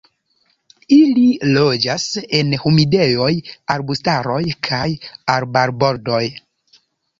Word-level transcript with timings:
Ili 0.95 1.25
loĝas 1.57 2.05
en 2.39 2.49
humidejoj, 2.63 3.29
arbustaroj 3.75 4.41
kaj 4.71 4.83
arbarbordoj. 5.37 6.27